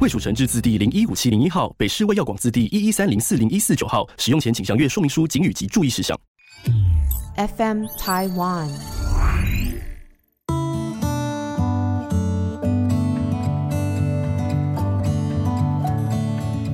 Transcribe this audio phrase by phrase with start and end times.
[0.00, 4.08] 卫署成制字第零一五七零一号，北市卫药广字第一一三零四零一四九号。
[4.16, 6.16] 使用前请详阅说明书、警语及注意事项。
[7.34, 8.68] FM Taiwan。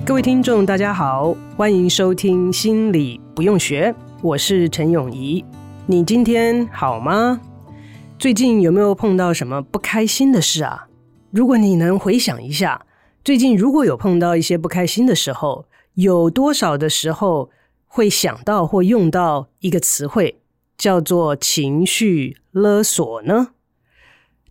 [0.04, 5.42] 各位听众，大家好，欢迎收听《心理不用学》，我是陈永仪。
[5.86, 7.40] 你今天好吗？
[8.18, 10.88] 最近有没有碰到什么不开心的事啊？
[11.30, 12.84] 如果你能回想一下，
[13.24, 17.50] 最近如果有碰到一些不开心的时候，有多少的时候
[17.86, 20.42] 会想到或用到一个词汇，
[20.76, 23.52] 叫做情绪勒索呢？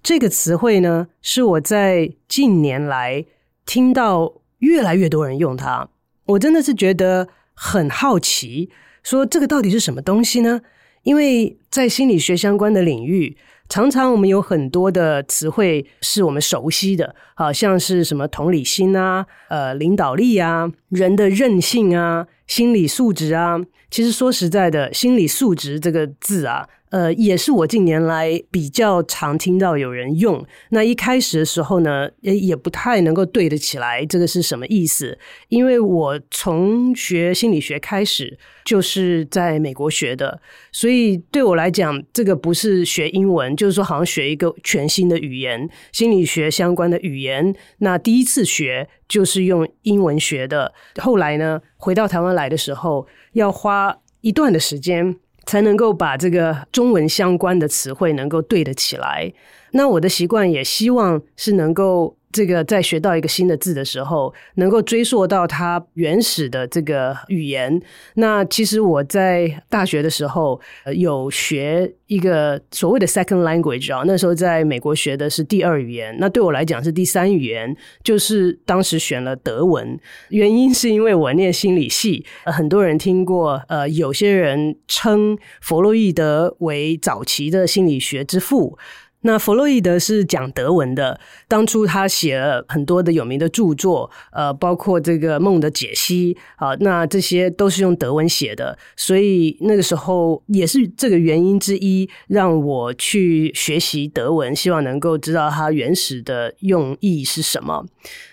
[0.01, 3.25] 这个词汇呢，是我在近年来
[3.65, 4.41] 听到。
[4.63, 5.89] 越来越多人用它，
[6.23, 8.69] 我真的是觉得很好奇，
[9.03, 10.61] 说这个到底是什么东西呢？
[11.01, 13.35] 因为在心理学相关的领域，
[13.73, 23.59] 常常我们有很多的词汇是我们熟悉的，好像是什么同理心啊、呃领导力啊、人的韧性啊、心理素质啊。
[23.89, 26.69] 其实说实在的，心理素质这个字啊。
[26.93, 30.45] 呃，也是我近年来比较常听到有人用。
[30.69, 35.17] 那一开始的时候呢，也也不太能够对得起来，这个是什么意思？
[35.49, 40.39] 因为我从学心理学开始就是在美国学的，
[40.71, 47.55] 所以对我来讲，这个不是学英文，就是说好像学一个全新的语言，心理学相关的语言。
[47.79, 50.71] 那第一次学就是用英文学的，
[51.01, 55.15] 后来呢，回到台湾来的时候，要花一段的时间。
[55.45, 59.31] 才能够把这个中文相关的词汇能够对得起来。
[59.73, 62.17] 那我的习惯也希望是能够。
[62.33, 67.79] 这个在学到一个新的字的时候，能够追溯到它原始的这个语言。
[68.15, 70.59] 那其实我在大学的时候
[70.95, 79.95] 有学一个所谓的 second language 啊，那时候在美国学的是第二语言，那对我来讲是第三语言，就是当时选了德文。
[80.29, 88.75] 原因是因为我念心理系，很多人听过，呃，有些人称弗洛伊德为早期的心理学之父。
[89.23, 107.85] 那弗洛伊德是讲德文的，当初他写了很多的有名的著作，呃，包括这个梦的解析啊，那这些都是用德文写的，所以那个时候也是这个原因之一，让我去学习德文，希望能够知道它原始的用意是什么。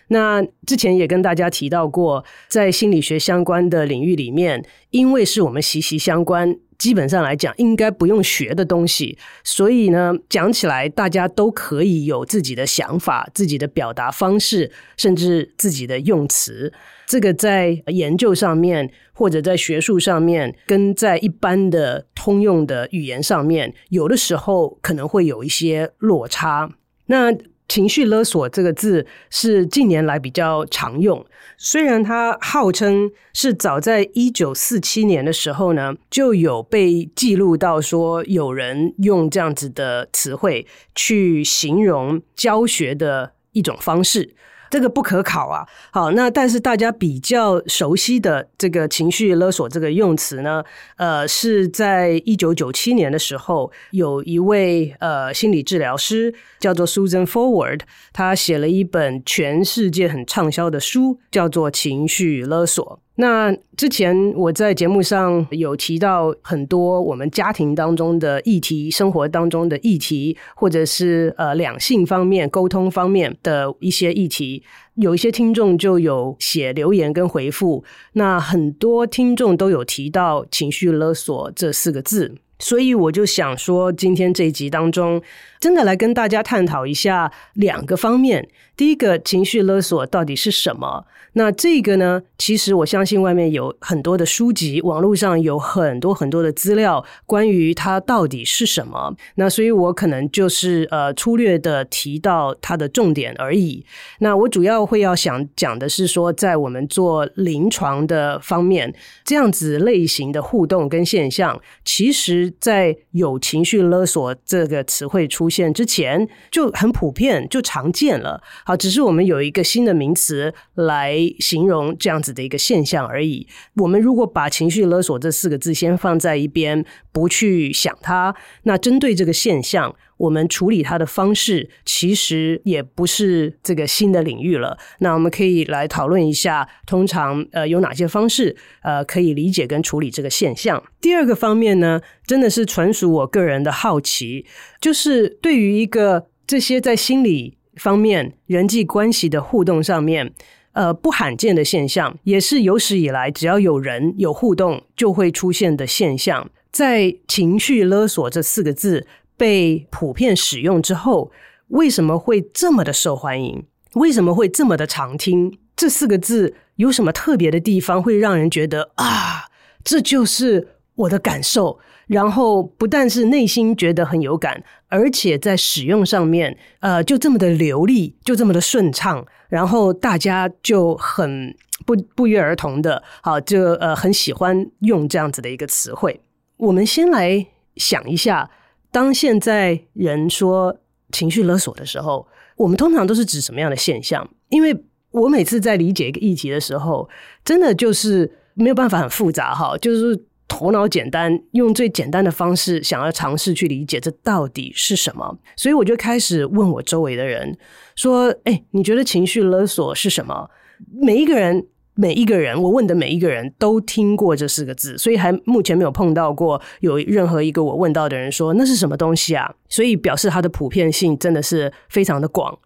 [0.08, 6.56] 那之前也跟大家提到过，在心理学相关的领域里面，因为是我们息息相关。
[6.80, 16.72] 基本上来讲，应该不用学的东西，所以呢，讲起来大家都可以有自己的想法、自己的表达方式，甚至自己的用词。
[17.06, 26.70] 这个在研究上面，或者在学术上面，跟在一般的通用的语言上面，有的时候可能会有一些落差。
[27.06, 27.30] 那
[27.70, 31.24] 情绪勒索这个字是近年来比较常用，
[31.56, 40.66] 虽然它号称是早在一九四七年的时候呢，就有被记录到说有人用这样子的词汇
[40.96, 44.34] 去形容教学的一种方式。
[44.70, 50.62] 这个不可考啊，好，那但是大家比较熟悉的这个情绪勒索这个用词呢，
[50.96, 57.80] 呃，是在一九九七年的时候，有一位呃心理治疗师叫做 Susan Forward，
[58.12, 63.00] 他写了一本全世界很畅销的书，叫做《情绪勒索》。
[63.20, 74.62] 那之前我在节目上有提到很多我们家庭当中的议题、生活当中的议题，或者是呃两性方面、沟通方面的一些议题，
[74.94, 82.34] 有一些听众就有写留言跟回复，那很多听众都有提到“情绪勒索”这四个字。
[82.60, 85.20] 所以我就想说，今天这一集当中，
[85.58, 88.48] 真的来跟大家探讨一下两个方面。
[88.76, 91.04] 第一个，情绪勒索到底是什么？
[91.34, 99.14] 那这个呢，其实我相信外面有很多的书籍，网络上有很多很多的资料，关于它到底是什么。
[99.34, 103.84] 那所以我可能就是呃粗略的提到它的重点而已。
[104.20, 108.92] 那我主要会要想讲的是说，在我们做临床的方面，
[109.24, 112.49] 这样子类型的互动跟现象，其实。
[112.58, 118.42] 在有情绪勒索这个词汇出现之前，就很普遍，就常见了。
[118.64, 123.46] 好，只是我们有一个新的名词来形容这样子的一个现象而已。
[123.76, 134.76] 我们如果把情绪勒索这四个字先放在一边，不去想它，那针对这个现象，我们处理它的方式其实也不是这个新的领域了。
[134.98, 140.82] 那我们可以来讨论一下，通常呃有哪些方式呃可以理解跟处理这个现象。
[141.00, 144.44] 第二个方面呢，真的是纯属我个人的好奇，
[144.78, 150.34] 就是对于一个这些在心理方面人际关系的互动上面，
[150.72, 159.06] 呃不罕见的现象，也是有史以来只要有人有互动就会出现的现象，在情绪勒索这四个字。
[159.40, 161.32] 被普遍使用之后，
[161.68, 163.64] 为什么会这么的受欢迎？
[163.94, 165.58] 为什么会这么的常听？
[165.74, 169.46] 这四个字有什么特别的地方，会让人觉得啊，
[169.82, 171.78] 这就是我的感受。
[172.06, 179.24] 然后不但是内心觉得很有感，而且在使用上面，呃，就这么的流利，就这么的顺畅。
[179.48, 181.56] 然后大家就很
[181.86, 186.20] 不不约而同的，好，就呃很喜欢用这样子的一个词汇。
[186.58, 187.46] 我们先来
[187.76, 188.50] 想一下。
[188.92, 190.76] 当现在人说
[191.12, 192.26] 情绪勒索的时候，
[192.56, 194.28] 我们通常都是指什么样的现象？
[194.48, 194.76] 因为
[195.10, 197.08] 我每次在理解一个议题的时候，
[197.44, 205.38] 真的就是没有办法很复杂哈，就是头脑简单，用最简单的方式想要尝试去理解这到底是什么。
[205.56, 207.56] 所以我就开始问我周围的人
[207.96, 210.50] 说：“哎，你觉得情绪勒索是什么？”
[210.92, 211.66] 每一个人。
[212.00, 219.54] 每一个人，我问的每一个人都听过这四个字，所以还目前没有碰到过有任何一个我问到的人说那是什么东西啊？
[219.68, 222.58] 所以表示它的普遍性真的是非常的广。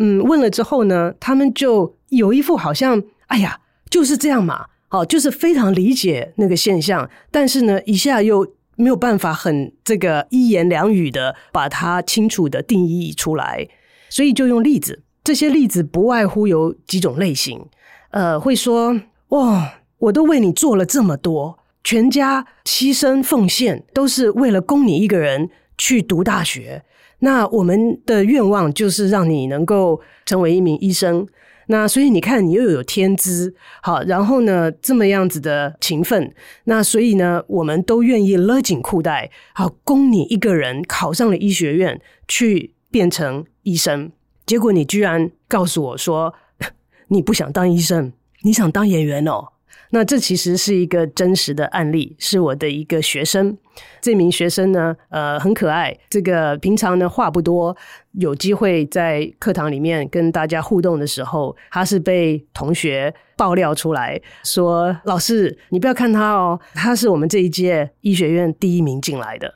[0.00, 8.44] 嗯，问了之后呢，他们就有一副好像哎呀就是这样嘛，好，就是非常理解那个现象，但是呢，一下又
[8.74, 13.68] 没有办法很这个一言两语的把它清楚的定义出来，
[14.08, 15.04] 所以就用例子。
[15.22, 17.66] 这些例子不外乎有几种类型。
[18.10, 25.48] 呃，会说哇，我都为你做了这么多，全家牺牲奉献，都是为了供你一个人
[25.78, 26.84] 去读大学。
[27.20, 31.26] 那我们的愿望就是让你能够成为一名医生。
[31.66, 36.34] 那所以你看，你又有天资，好，然后呢，这么样子的勤奋，
[36.64, 44.10] 那所以呢，我们都愿意勒紧裤带，好，供你一个人考上了医学院，去变成医生。
[44.44, 46.34] 结果你居然告诉我说，
[47.12, 48.12] 你不想当医生，
[48.42, 49.48] 你想当演员哦？
[49.92, 53.58] 那这其实是一个真实的案例，是我的一个学生。
[54.00, 55.92] 这名学生呢，呃，很可爱。
[56.08, 57.76] 这个平常呢话不多，
[58.12, 69.52] 有机会在课堂里面跟大家互动的时候，他是被同学爆料出来说：“老师，你不要看他哦，他是我们这一届医学院第一名进来的。”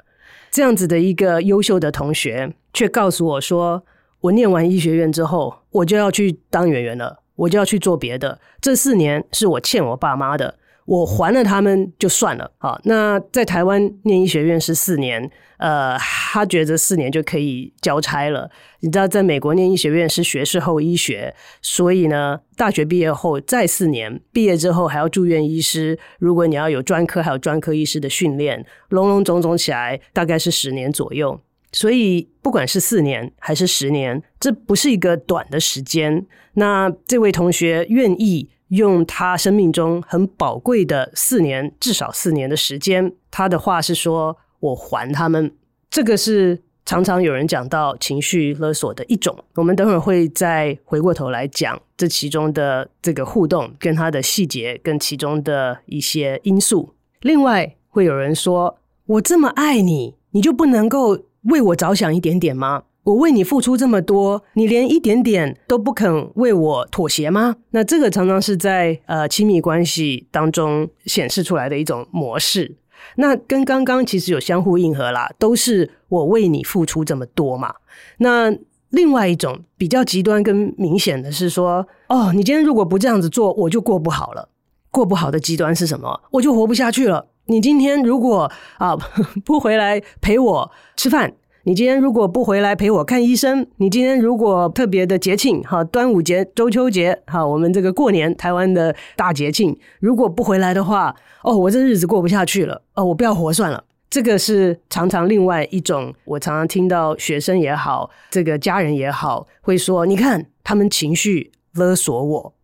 [0.51, 3.85] 这样子的一个优秀的同学，却告诉我说
[4.23, 8.39] ：“我念完医学院之后，我就要去当演员了。”我就要去做别的。
[8.61, 12.51] 这四年是我欠我爸妈的，我还了他们就算了。
[12.59, 18.51] 好，那在台湾念医学院是四年，呃，他觉得四年就可以交差了。
[18.81, 25.99] 你知道，在美国念医学院是学士后医学，所以呢，大学毕业后再四年，毕业之后还要住院医师。
[26.19, 31.41] 如果你要有专科，还有专科医师的训练，隆隆总总起来大概是十年左右。
[31.75, 36.25] 所以，不管是四年还是十年，这不是一个短的时间。
[36.55, 45.53] 那这位同学愿意用他生命中很宝贵的四年，至少四年的时间，他的话是说：“我还他们。”
[45.91, 49.37] 这个是常常有人讲到情绪勒索的一种。
[49.57, 56.95] 我们等会儿会再回过头来讲这其中的这个互动，跟他的细节，跟其中的一些因素。
[57.21, 62.83] 另外，会有人说：“我这么爱你，你就不能够？”为我着想一点点吗？
[63.05, 67.57] 我为你付出这么多，你连一点点都不肯为我妥协吗？
[67.71, 72.77] 那这个常常是在呃亲密关系当中显示出来的一种模式。
[73.17, 77.75] 那跟刚刚其实有相互应和啦，都是我为你付出这么多嘛。
[78.19, 78.51] 那
[78.89, 84.49] 另外一种比较极端跟明显的是说，哦，你今天如果不这样子做，我就过不好了。
[84.91, 86.23] 过不好的极端是什么？
[86.31, 87.27] 我就活不下去了。
[87.47, 88.97] 你今天如果啊
[89.45, 91.35] 不回来陪我吃饭，
[91.65, 103.85] 你今天如果不回来陪我看医生，你今天如果特别的节庆，哈，端午节、中秋节，哈，我们这个过年台湾的大节庆，如果不回来的话，哦，我这日子过不下去了，哦，我不要活算了。
[104.09, 112.55] 这个是常常另外一种，我常常听到学生也好，这个家人也好，会说，你看他们情绪勒索我。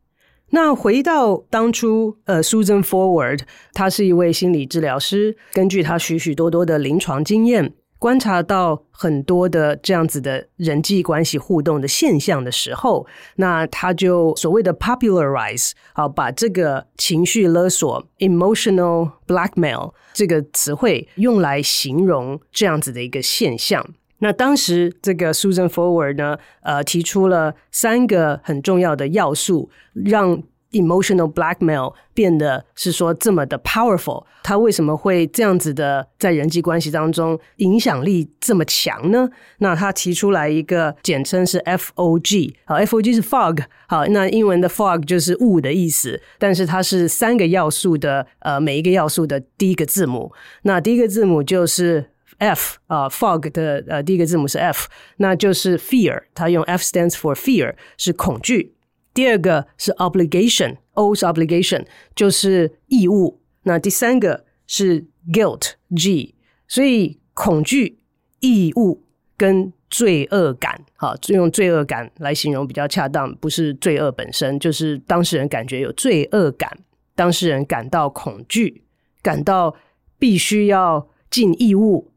[0.51, 3.41] 那回到当初，呃，Susan Forward，
[3.73, 23.87] 她是一位心理治疗师，根据她许许多多的临床经验，观察到很多的这样子的人际关系互动的现象的时候，那她就所谓的 popularize，好，把这个情绪勒索 （emotional blackmail） 这个词汇用来形容这样子的一个现象。
[24.21, 34.25] 那当时这个 Susan Forward 呢，呃，提出了三个很重要的要素，让 emotional blackmail 变得是说这么的 powerful。
[34.43, 39.29] 它为什么会这样子的在人际关系当中影响力这么强呢？
[39.59, 50.33] 那他提出来一个简称是 FOG，好，FOG 是 fog，好，那英文的 fog 就是雾的意思，但是它是三个要素的，呃，每一个要素的第一个字母。
[50.63, 52.11] 那第一个字母就是
[52.41, 58.75] F 啊，fog 的呃第一个字母是 F，那就是 fear，它用 F stands for fear，是恐惧。
[59.13, 63.41] 第二个是 obligation，O 是 obligation，就是义务。
[63.65, 66.35] 那第三个是 guilt，G，
[66.67, 67.99] 所以恐惧、
[68.41, 69.05] 义务
[69.37, 76.79] 跟罪恶感，好，用罪恶感来形容比较恰当，不是罪恶本身，就是当事人感觉有罪恶感，
[77.15, 78.85] 当事人感到恐惧，
[79.21, 79.77] 感到
[80.19, 82.10] 必须要尽义务。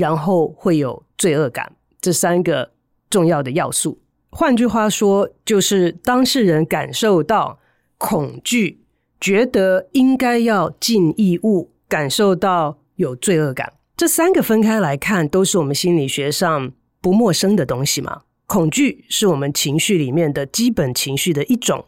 [0.00, 2.72] 然后会有罪恶感，这三个
[3.08, 4.00] 重要的要素。
[4.30, 7.60] 换句话说，就是当事人感受到
[7.98, 8.80] 恐惧，
[9.20, 13.74] 觉得应该要尽义务，感受到有罪恶感。
[13.96, 18.22] 这三个分开来看，都是我们心理学上不陌生的东西嘛。
[18.46, 21.84] 恐惧是我们情绪里面的基本情绪的一种，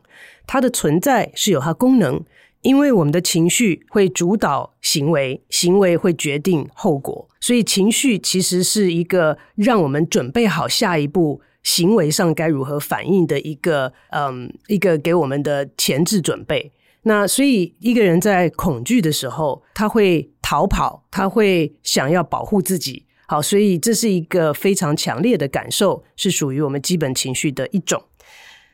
[0.47, 2.23] 它的存在是有它功能。
[2.63, 16.73] 因为我们的情绪会主导行为，行为会决定后果，所以情绪其实是一个让我们准备好下一步行为上该如何反应的一个，嗯，一个给我们的前置准备。
[17.03, 23.07] 那所以一个人在恐惧的时候，他会逃跑，他会想要保护自己。
[23.27, 28.05] 好，所以这是一个非常强烈的感受，是属于我们基本情绪的一种。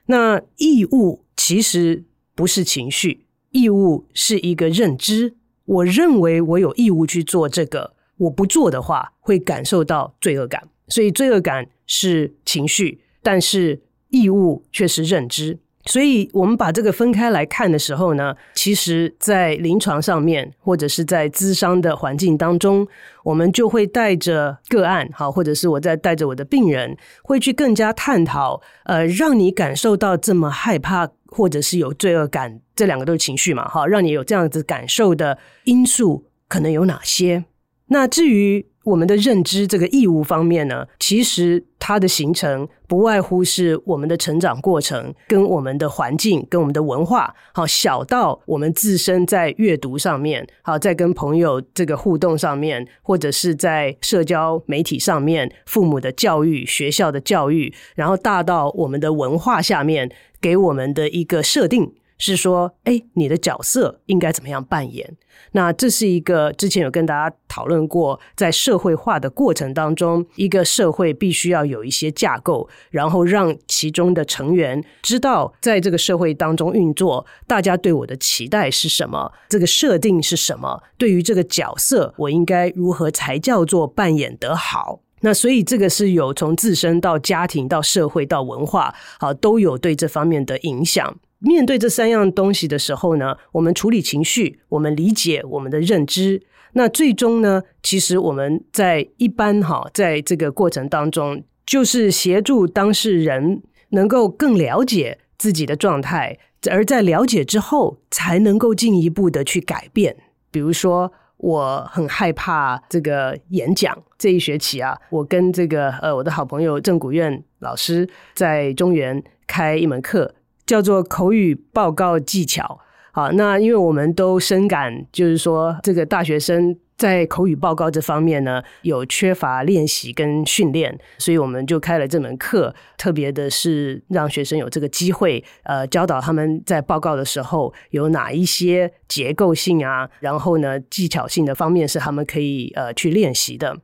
[0.06, 2.04] 那义务其实
[2.34, 3.27] 不是情绪。
[3.50, 15.58] 义务是一个认知，我认为我有义务去做这个，我不做的话会感受到罪恶感，所以罪恶感是情绪，但是义务却是认知。
[15.88, 22.86] 所以，我们把这个分开来看的时候呢，其实，在临床上面，或者是在咨商的环境当中，
[23.24, 37.46] 我们就会带着个案，好，或者是我在带着我的病人，会去更加探讨，呃，让你感受到这么害怕，或者是有罪恶感，这两个都是情绪嘛，哈，让你有这样子感受的因素可能有哪些？
[37.86, 61.92] 那至于，我们的认知这个义务方面呢，其实它的形成不外乎是我们的成长过程，跟我们的环境，跟我们的文化，好，小到我们自身在阅读上面，好，在跟朋友这个互动上面，或者是在社交媒体上面，父母的教育、学校的教育，然后大到我们的文化下面给我们的一个设定。
[62.18, 65.16] 是说，哎，你的角色应该怎么样扮演？
[65.52, 85.00] 那这是一个之前有跟大家讨论过，在社会化的过程当中，一个社会必须要有一些架构，然后让其中的成员知道，在这个社会当中运作，大家对我的期待是什么，这个设定是什么，对于这个角色，我应该如何才叫做扮演得好？
[85.20, 91.16] 那所以这个是有从自身到家庭到社会到文化，好，都有对这方面的影响。
[91.40, 96.42] 面对这三样东西的时候呢，我们处理情绪，我们理解我们的认知，
[96.72, 106.36] 那最终呢，其实我们在一般哈，在这个过程当中，就是协助当事人能够更了解自己的状态，
[106.70, 110.16] 而在了解之后，才能够进一步的去改变。
[110.50, 120.34] 比如说，我很害怕这个演讲，这一学期啊，我跟这个呃我的好朋友郑古院老师在中原开一门课。
[120.68, 122.78] 叫做口语报告技巧，
[123.10, 143.74] 好，那因为我们都深感，就是说这个大学生在口语报告这方面呢，有缺乏练习跟训练，所以我们就开了这门课，特别的是让学生有这个机会，呃，教导他们在报告的时候有哪一些结构性啊，然后呢，技巧性的方面是他们可以呃去练习的。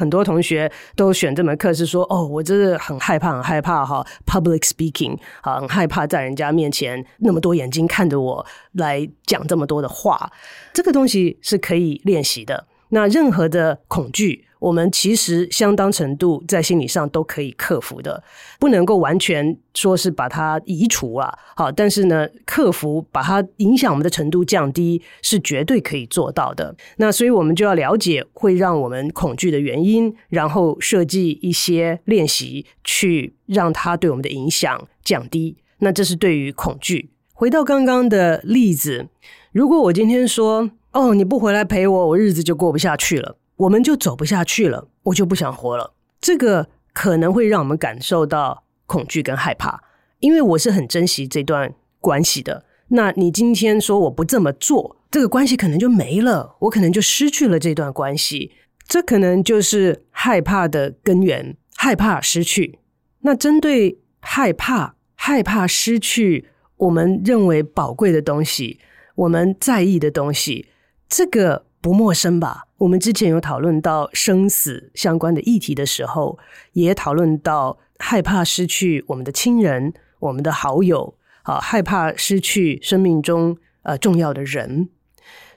[0.00, 10.32] 很多同学都选这门课是说，哦，我真的很害怕，很害怕哈，public speaking，很害怕在人家面前那么多眼睛看着我来讲这么多的话。
[10.72, 18.22] 这个东西是可以练习的，那任何的恐惧，我们其实相当程度在心理上都可以克服的，
[18.60, 21.36] 不能够完全说是把它移除啊。
[21.56, 26.76] 好，但是呢，克服把它影响我们的程度降低是绝对可以做到的。
[26.98, 35.56] 那所以我们就要了解会让我们恐惧的原因，然后设计一些练习去让它对我们的影响降低。
[35.78, 37.10] 那这是对于恐惧。
[37.32, 39.08] 回到刚刚的例子，
[39.52, 43.38] 如果我今天说，哦，你不回来陪我，我日子就过不下去了。
[43.60, 45.92] 我们就走不下去了，我就不想活了。
[46.18, 49.82] 这个可能会让我们感受到恐惧跟害怕，
[50.20, 52.64] 因为我是很珍惜这段关系的。
[52.88, 58.52] 那你今天说我不这么做，这个关系可能就没了，我可能就失去了这段关系。
[58.88, 62.78] 这可能就是害怕的根源，害怕失去。
[63.20, 66.48] 那针对害怕、害怕失去
[66.78, 68.80] 我们认为宝贵的东西，
[69.14, 70.66] 我们在意的东西，
[71.08, 72.66] 这个不陌生吧？
[72.78, 76.38] 我们之前有讨论到生死相关的议题的时候，
[76.72, 84.88] 也讨论到害怕失去我们的亲人、我们的好友，啊，害怕失去生命中呃重要的人，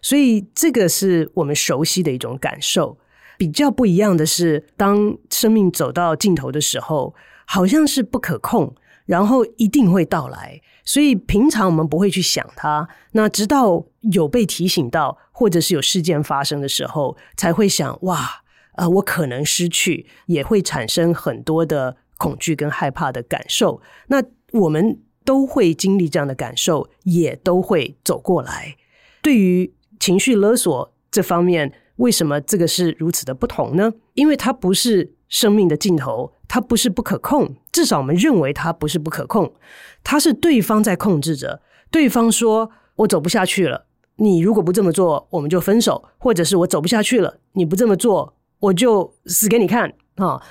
[0.01, 2.97] 所以这个是我们熟悉的一种感受。
[3.37, 7.13] 比较不一样的是，当生命走到尽头的时候，
[7.45, 8.73] 好像是不可控，
[9.05, 10.61] 然后一定会到来。
[10.85, 18.43] 所以平常我们不会去想它，那直到有被提醒到，或者是有事件发生的时候，才会想哇，
[18.75, 23.81] 呃，我可能失去，也会产生很多的恐惧跟害怕的感受。
[24.07, 24.23] 那
[24.53, 28.77] 我们都会经历这样的感受，也都会走过来。
[29.21, 33.91] 对于情绪勒索这方面，为什么这个是如此的不同呢？
[34.13, 36.31] 因为它不是生命的尽头。
[36.45, 39.55] 它不是不可控，至少我们认为它不是不可控，
[40.03, 41.63] 它是对方在控制着。
[41.89, 50.41] 对方说：“我走不下去了，你如果不这么做，我们就分手；或者是我走不下去了，你不这么做，我就死给你看。”啊。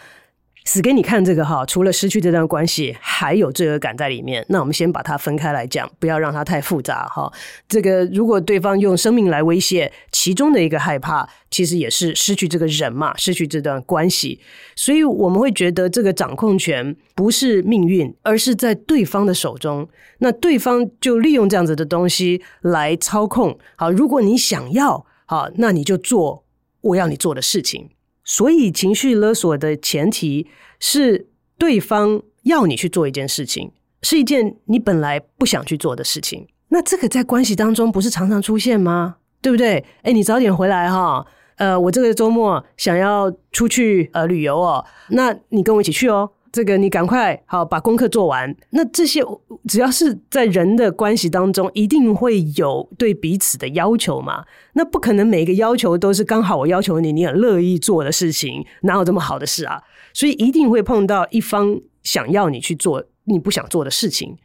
[0.64, 4.44] 死给你看这个哈，除了失去这段关系，还有罪恶感在里面。
[4.48, 7.30] 那我们先把它分开来讲，不要让它太复杂哈。
[7.68, 14.40] 这个如果对方用生命来威胁，其中的一个害怕，其实也是失去这个人嘛，失去这段关系。
[14.76, 19.88] 所以我们会觉得这个掌控权不是命运，而是在对方的手中。
[20.18, 23.58] 那对方就利用这样子的东西来操控。
[23.76, 26.44] 好，如果你想要，好，那你就做
[26.80, 27.90] 我要你做的事情。
[28.34, 30.46] 所以，情绪勒索的前提
[30.80, 31.26] 是
[31.58, 36.48] 对方要你去做一件事情，是一件你本来不想去做的事情。
[36.68, 39.16] 那这个在关系当中不是常常出现吗？
[39.42, 39.84] 对不对？
[40.04, 41.26] 诶，你早点回来哈。
[41.56, 46.30] 呃，我这个周末想要出去呃旅游哦，那你跟我一起去哦。
[46.52, 48.54] 这个你赶快好把功课做完。
[48.70, 49.22] 那这些
[49.66, 54.44] 只要是在人的关系当中，一定会有对彼此的要求嘛。
[54.74, 59.82] 那不可能每个要求都是刚好我要求你，你很乐意做的事情，哪有这么好的事啊？
[60.12, 64.36] 所以一定会碰到一方想要你去做你不想做的事情。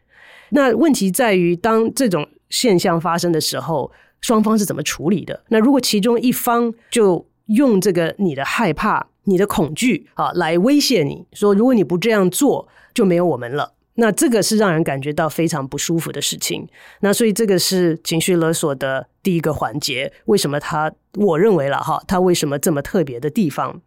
[0.51, 3.91] 那问题在于，当这种现象发生的时候，
[4.21, 5.43] 双方是怎么处理的？
[5.49, 9.07] 那如果其中一方就用这个你的害怕。
[9.27, 13.73] 你的恐惧啊，来威胁你说，如果你不这样做，就没有我们了。
[13.99, 16.67] 那这个是让人感觉到非常不舒服的事情。
[17.01, 20.13] 那所以这个是情绪勒索的第一个环节。
[20.25, 20.93] 为什么他？
[21.15, 23.81] 我认为了哈，他为什么这么特别的地方？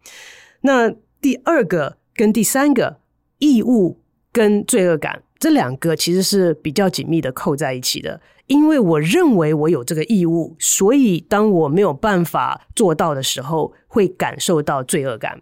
[0.61, 2.99] 那第二个跟第三个
[3.39, 4.01] 义务
[4.33, 8.21] 跟罪恶感这两个其实是比较紧密的扣在一起的。
[8.51, 15.41] 因为我认为我有这个义务，所以当我没有办法做到的时候，会感受到罪恶感。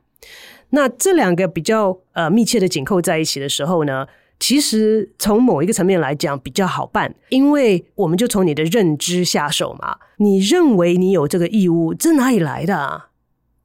[0.70, 4.06] 那这两个比较呃密切的紧扣在一起的时候呢，
[4.40, 9.98] 其实从某一个层面来讲比较好办，因为我们就从你的认知下手嘛。
[10.18, 13.08] 你认为你有这个义务，这哪里来的啊？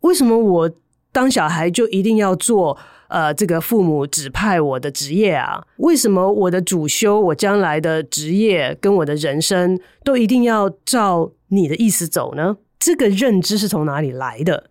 [0.00, 0.70] 为什么我
[1.12, 2.78] 当小孩就一定要做？
[3.08, 12.56] 呃，这个父母指派我的职业啊，为什么我的主修，我将来的职业跟我的人生都一定要照你的意思走呢？
[12.78, 14.70] 这个认知是从哪里来的？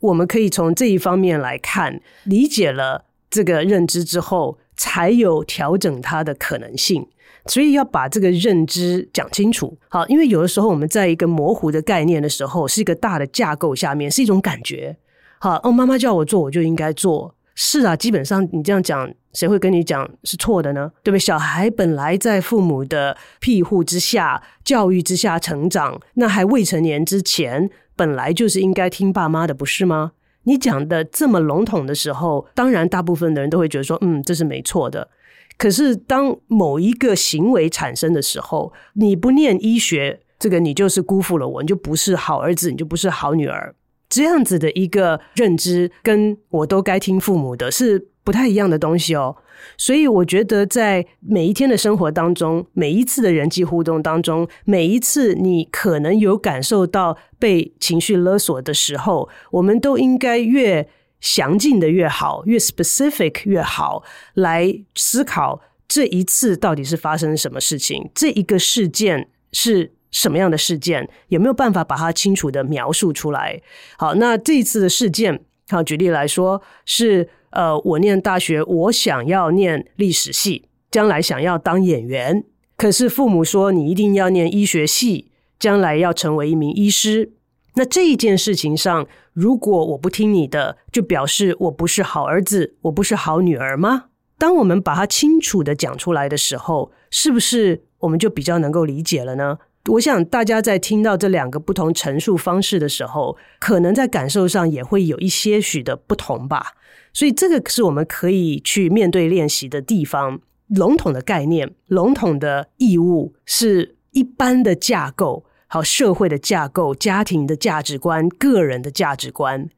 [0.00, 7.06] 我们可以从这一方面来看，理解了这个认知之后，才有调整它的可能性。
[7.46, 9.78] 所以要把这个认知讲清楚。
[9.88, 14.96] 好，因为有的时候我们在一个模糊的概念的时候，是一个大的架构下面，是一种感觉。
[15.38, 17.35] 好，哦，妈妈叫我做，我就应该做。
[17.58, 20.92] 是啊，基本上你这样讲，谁会跟你讲是错的呢？
[21.02, 21.18] 对不对？
[21.18, 30.12] 小孩本来在父母的庇护之下、教育之下成长，那还未成年之前，本来就是应该听爸妈的，不是吗？
[30.44, 35.08] 你讲的这么笼统的时候，当然大部分的人都会觉得说，嗯，这是没错的。
[35.56, 43.74] 可是当某一个行为产生的时候，你不念医学，这个你就是辜负了我，你就不是好儿子，你就不是好女儿。
[44.08, 49.36] 这样子的一个认知，跟我都该听父母的是不太一样的东西哦。
[49.78, 60.86] 所以我觉得，在每一天的生活当中，每一次的人际互动当中，每一次你可能有感受到被情绪勒索的时候，我们都应该越
[61.20, 73.60] 详尽的越好，越 specific 越好，来思考这一次到底是发生什么事情，这一个事件是什么样的事件，有没有办法把它清楚的描述出来？
[73.98, 77.28] 好，那这一次的事件，好，举例来说是。
[77.50, 82.44] 呃，我念大学，我想要念历史系，将来想要当演员。
[82.76, 87.32] 可是父母说你一定要念医学系，将来要成为一名医师。
[87.76, 94.06] 那这一件事情上，如果我不听你的，就表示我不是好儿子，我不是好女儿吗？
[94.36, 99.56] 当我们把它清楚地讲出来的时候，是不是我们就比较能够理解了呢？
[99.88, 106.74] 我想大家在听到这两个不同陈述方式的时候，可能在感受上也会有一些许的不同吧。
[107.12, 110.40] 所以这个是我们可以去面对练习的地方。
[110.68, 119.70] 笼统的概念、笼统的义务，是一般的架构，好，社会的架构、家庭的价值观、个人的价值观。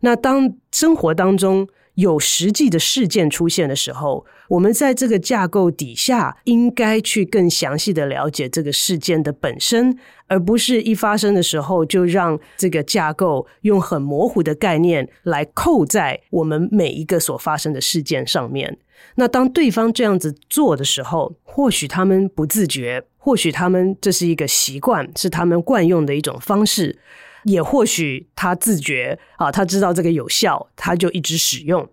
[0.00, 18.78] 那当生活当中有实际的事件出现的时候，我们在这个架构底下，应该去更详细的了解这个事件的本身，而不是一发生的时候就让这个架构用很模糊的概念来扣在我们每一个所发生的事件上面。
[19.16, 26.98] 那当对方这样子做的时候，或许他们不自觉，或许他们这是一个习惯，是他们惯用的一种方式，
[27.44, 31.88] 也或许他自觉啊，他知道这个有效，他就一直使用。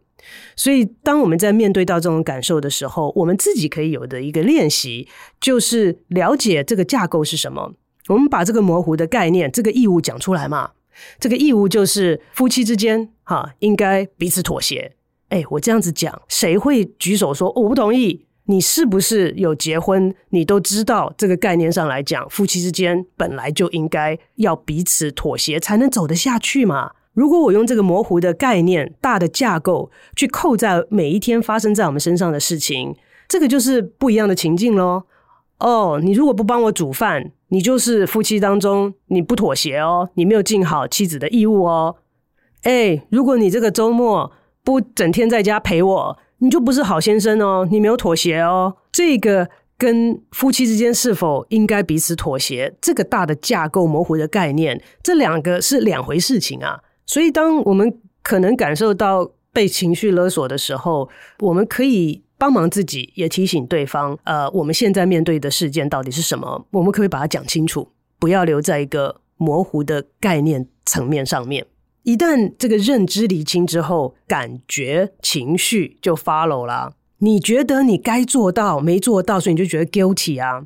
[0.56, 5.08] 所以，当我们在面对到这种感受的时候，我们自己可以有的一个练习，
[5.40, 7.74] 就是了解这个架构是什么。
[8.08, 10.72] 我们把这个模糊的概念、这个义务讲出来嘛。
[11.20, 14.96] 这个义务就是夫妻之间，哈，应该彼此妥协。
[15.30, 18.26] 哎，我这样子讲，谁会举手说我不同意？
[18.52, 20.14] 你是不是有结婚？
[20.32, 26.92] 你都知道这个概念上来讲，夫妻之间本来就应该要彼此妥协，才能走得下去嘛。
[27.14, 32.94] 如果我用这个模糊的概念、大的架构去扣在每一天发生在我们身上的事情，
[33.30, 35.04] 这个就是不一样的情境喽。
[35.60, 41.96] 哦，你如果不帮我煮饭，你就是夫妻当中你不妥协哦，你没有尽好妻子的义务哦。
[42.64, 44.32] 诶，如果你这个周末
[44.64, 48.76] 不整天在家陪我，你就不是好先生哦，你没有妥协哦。
[48.92, 56.80] 这个跟夫妻之间是否应该彼此妥协，这个大的架构模糊的概念，这两个是两回事情啊。
[57.06, 61.08] 所以，当我们可能感受到被情绪勒索的时候，
[61.40, 66.66] 我们可以帮忙自己，也提醒对方：呃，我们现在面对的事件到底是什么？
[66.72, 71.68] 我们可以把它讲清楚，不要留在一个模糊的概念层面上面。
[72.04, 76.94] 一旦这个认知厘清之后，感觉情绪就 follow 了。
[77.20, 80.66] 你觉得你该做到没做到，所以你就觉得 guilty 啊。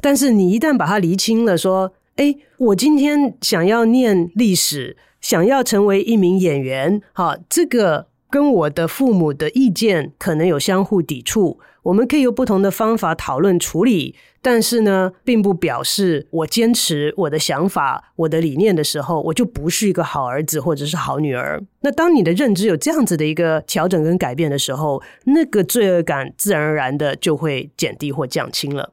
[0.00, 4.96] 但是你一旦把它厘清了，说：哎，我今天想要念历史。
[5.18, 21.62] 想要成为一名演员，哈，这个跟我的父母的意见可能有相互抵触，我们可以用不同的方法讨论处理，但是呢，并不表示我坚持我的想法、我的理念的时候，我就不是一个好儿子或者是好女儿。
[21.82, 28.92] 那当你的认知有这样子的一个调整跟改变的时候，那个罪恶感自然而然的就会减低或降轻了。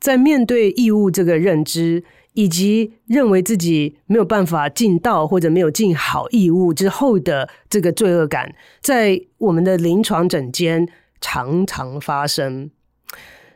[0.00, 2.02] 在面对义务这个认知，
[2.32, 10.88] 以及认为自己没有办法尽到或者没有尽好义务之后的这个罪恶感，在我们的临床诊间
[11.22, 12.70] 常常发生，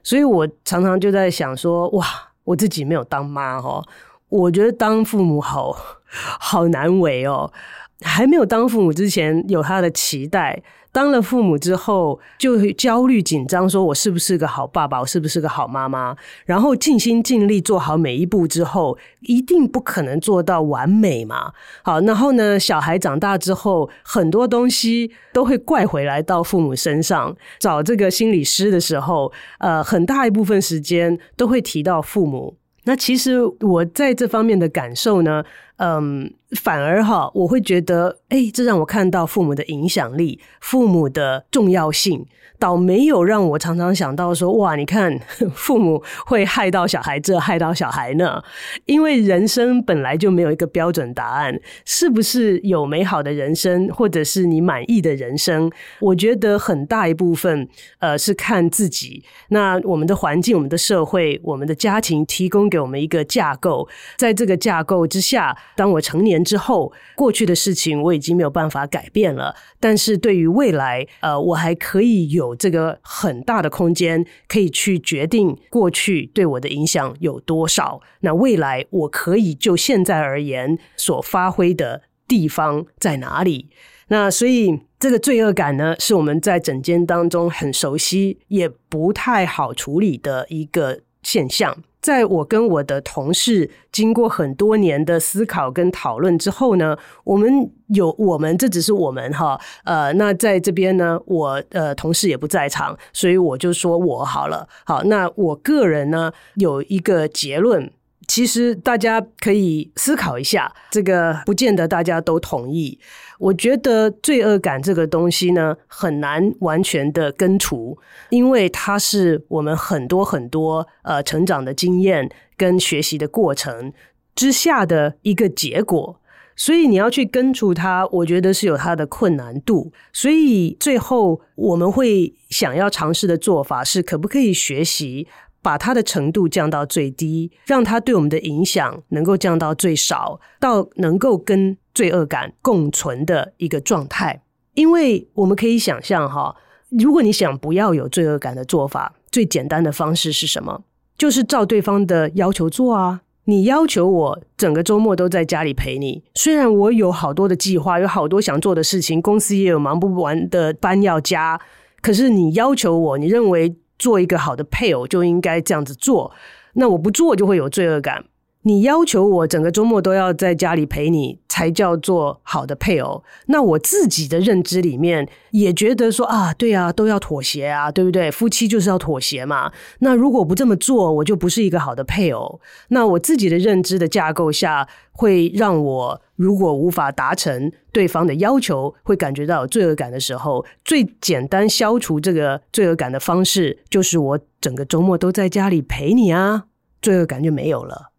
[0.02, 2.06] 所以我常常就在想说：哇，
[2.44, 3.86] 我自己没有当妈哦，
[4.30, 5.76] 我觉得当父母好
[6.08, 7.52] 好难为哦，
[8.00, 10.62] 还没有当父母之前有他的期待。
[10.96, 16.16] 当了父母之后，就会焦虑紧张，说我是不是个好爸爸，我是不是个好妈妈？
[16.46, 21.52] 然后尽心尽力做好每一步之后，一定不可能做到完美嘛。
[21.82, 27.36] 好，然后呢，小孩长大之后，很多东西都会怪回来到父母身上。
[27.58, 32.56] 找这个心理师的时候，呃，很大一部分时间都会提到父母。
[32.84, 35.44] 那其实我在这方面的感受呢，
[35.78, 42.24] 嗯，反而哈，我会觉得，哎，这让我看到父母的影响力，父母的重要性，
[42.58, 45.20] 倒没有让我常常想到说，哇，你看
[45.54, 48.42] 父母会害到小孩这，害到小孩那，
[48.86, 55.70] 因为人生本来就没有一个标准答案，是不是有美好的人生，或者是你满意的人生？
[56.00, 59.22] 我觉得很大一部分，呃，是看自己。
[59.50, 63.86] 那我们的环境、我们的社会、我们的家庭提供给我们一个架构，
[64.16, 65.54] 在这个架构之下。
[65.76, 78.00] 当我成年之后，过去的事情我已经没有办法改变了，但是对于未来，呃，我还可以有这个很大的空间，可以去决定过去对我的影响有多少。
[78.20, 83.68] 那未来我可以就现在而言所发挥的地方在哪里？
[84.08, 91.76] 那所以这个罪恶感呢，是我们在整间当中很熟悉，也不太好处理的一个现象。
[92.06, 107.90] 在我跟我的同事经过很多年的思考跟讨论之后呢，我们有我们这只是我们哈，呃，那在这边呢，我呃同事也不在场，所以我就说我好了，好，那我个人呢有一个结论。
[108.28, 112.98] 其实大家可以思考一下，这个不见得大家都同意。
[113.38, 117.98] 我觉得罪恶感这个东西呢，很难完全的根除，
[118.30, 123.92] 因为它是我们很多很多呃成长的经验跟学习的过程
[124.34, 126.20] 之下的一个结果，
[126.56, 129.92] 所以你要去根除它，我觉得是有它的困难度。
[130.12, 135.28] 所以最后我们会想要尝试的做法是，可不可以学习？
[135.66, 144.44] 把它的程度降到最低，让它对我们的影响能够降到最少，到能够跟罪恶感共存的一个状态。
[144.74, 146.54] 因为我们可以想象哈，
[146.90, 150.84] 如果你想不要有罪恶感的做法，最简单的方式是什么？
[151.18, 153.22] 就是照对方的要求做啊。
[153.46, 161.60] 你要求我整个周末都在家里陪你，虽然我有好多的计划，有好多想做的事情，公司也有忙不完的班要加，
[162.00, 166.32] 可是你要求我，你认为，做一个好的配偶就应该这样子做，
[166.74, 168.24] 那我不做就会有罪恶感。
[168.66, 173.22] 你要求我整个周末都要在家里陪你，才叫做好的配偶。
[173.46, 178.28] 那我自己的认知里面也觉得说啊，对啊，都要妥协啊，对不对？
[178.28, 179.70] 夫妻就是要妥协嘛。
[180.00, 182.60] 那如果不这么做，我就不是一个好的配偶。
[182.88, 196.64] 那我自己的认知的架构下，会让我如果无法达成对方的要求，会感觉到罪恶感的时候，最简单消除这个罪恶感的方式，就是我整个周末都在家里陪你啊，
[197.00, 198.10] 罪恶感就没有了。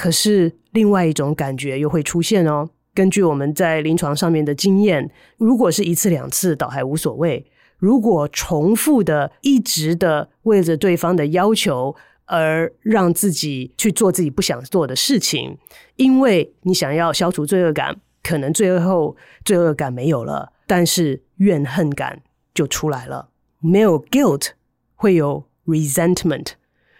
[0.00, 2.70] 可是，另外一种感觉又会出现哦。
[2.94, 7.44] 根据我们在临床上面的经验，如果是一次两次，倒还无所谓；
[7.78, 15.58] 如果重复的、一直的为着对方的要求而让自己去做自己不想做的事情，
[15.96, 22.22] 因为你想要消除罪恶感，可能最后罪恶感没有了，但是怨恨感
[22.54, 23.30] 就出来了。
[23.58, 24.50] 没有 guilt，
[24.94, 26.50] 会有 resentment。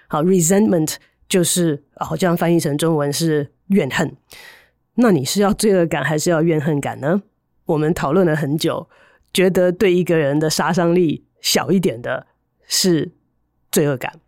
[0.09, 0.97] 好，resentment。
[1.29, 4.17] 就是哦，这样翻译成中文是怨恨，
[4.95, 7.23] 那你是要罪恶感还是要怨恨感呢？
[7.67, 8.89] 我们讨论了很久，
[9.33, 12.27] 觉得对一个人的杀伤力小一点的
[12.67, 13.13] 是
[13.71, 14.21] 罪恶感，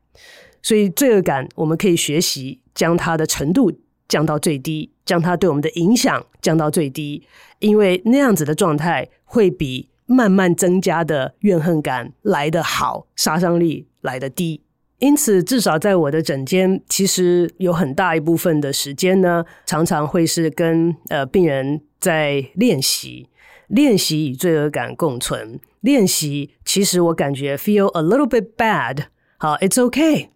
[0.63, 3.73] 所以罪恶感我们可以学习将它的程度
[4.09, 7.27] 降到最低，将它对我们的影响降到最低，
[7.61, 14.63] 因为那样子的状态会比慢慢增加的怨恨感来得好，杀伤力来得低。
[15.01, 23.27] 因此，至少在我的诊间，其实有很大一部分的时间呢，常常会是跟呃病人在练习，
[23.69, 25.59] 练习与罪恶感共存。
[25.81, 29.05] 练习，其实我感觉 feel a little bit bad，
[29.39, 30.29] 好，it's okay，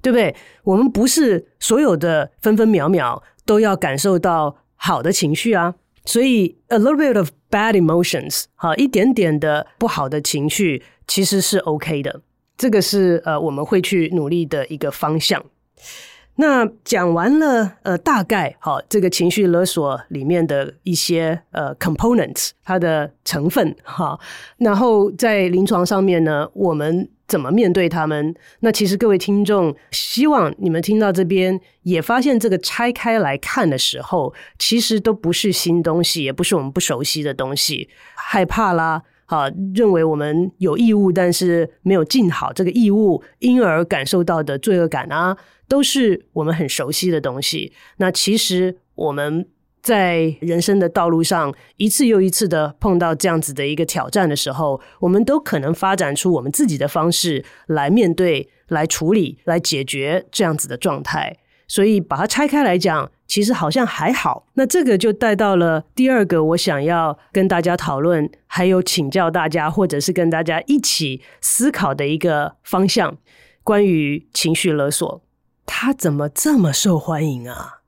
[0.00, 0.36] 对不对？
[0.62, 12.20] 我们不是所有的分分秒秒都要感受到好的情绪啊，所以 a little bit of bad emotions，好，一点点的不好的情绪其实是 OK 的。
[12.56, 15.44] 这个是呃，我们会去努力的一个方向。
[16.36, 24.18] 那讲完了呃，大概好，这个情绪勒索里面的一些呃 components，它的成分哈。
[24.56, 28.34] 然后在临床上面呢，我们怎么面对他们？
[28.60, 39.02] 那其实各位听众，希望你们听到这边也发现，这个拆开来看的时候，其实都不是新东西，也不是我们不熟悉的东西，害怕啦。
[39.32, 45.34] 啊，认为我们有义务，但是没有尽好这个义务，因而感受到的罪恶感啊，
[45.66, 47.72] 都是我们很熟悉的东西。
[47.96, 49.48] 那其实我们
[49.80, 61.38] 在人生的道路上，一次又一次的碰到这样子的一个挑战的时候，我们都可能发展出我们自己的方式来面对、来处理、来解决这样子的状态。
[61.66, 64.44] 所以把它拆开来讲，其实好像还好。
[64.52, 73.16] 那这个就带到了第二个，我想要跟大家讨论，还有请教大家，或者是跟大家一起思考的一个方向，
[73.64, 75.22] 关于情绪勒索，
[75.64, 77.80] 它怎么这么受欢迎啊？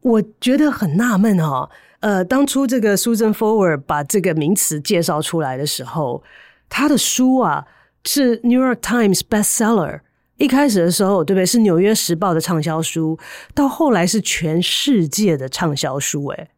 [0.00, 1.68] 我觉得很纳闷哦。
[1.98, 6.22] 呃，当初这个 Susan Forward 把这个名词介绍出来的时候，
[6.68, 7.66] 他的书啊
[8.04, 10.02] 是 New York Times bestseller。
[10.36, 11.46] 一开始的时候，对不对？
[11.46, 13.18] 是《纽约时报》的畅销书，
[13.54, 16.26] 到后来是全世界的畅销书。
[16.28, 16.50] 诶，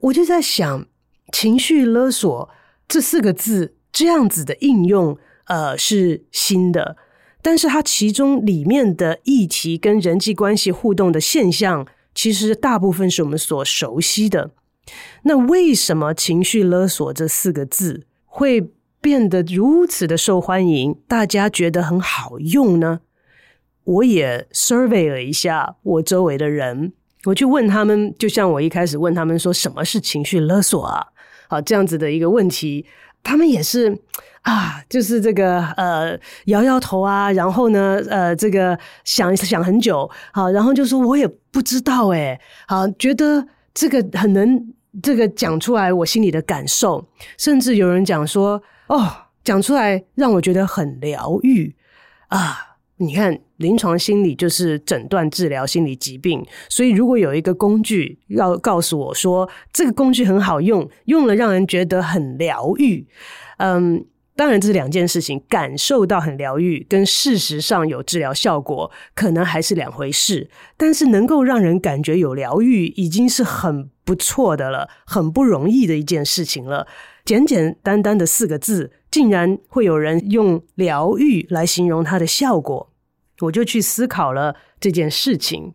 [0.00, 0.86] 我就在想，
[1.32, 2.50] 情绪勒索
[2.88, 6.96] 这四个字这样子的应用，呃，是新的，
[7.42, 14.52] 但是它其中里面的议题跟人际关系互动的现象，其实大部分是我们所熟悉的。
[15.24, 18.70] 那为什么情绪勒索这四个字会
[19.04, 23.00] 变得如此的受欢迎，大家觉得很好用呢？
[23.84, 31.08] 我也 survey 了一下我周围的人，我去问他们，就像我一开始问他们说什么是情绪勒索啊？
[31.48, 32.86] 好，这样子的一个问题，
[33.22, 33.94] 他们也是
[34.40, 48.62] 啊，就是这个呃摇摇头啊，然后呢呃这个想想很久，好，然后就说我也不知道诶，好，觉得这个很能这个讲出来我心里的感受，甚至有人讲说。
[48.86, 49.10] 哦，
[49.42, 51.74] 讲出来让我觉得很疗愈
[52.28, 52.70] 啊！
[52.98, 63.04] 你看，临床心理就是诊断治疗心理疾病，所以如果有一个工具要告诉我说这个工具很好用，用了让人觉得很疗愈，
[63.58, 76.86] 嗯，当然这是两件事情，感受到很疗愈跟事实上有治疗效果可能还是两回事，但是能够让人感觉有疗愈，已经是很不错的了，很不容易的一件事情了。
[77.24, 82.90] 简简单单的四个字，竟然会有人用疗愈来形容它的效果，
[83.40, 85.72] 我就去思考了这件事情，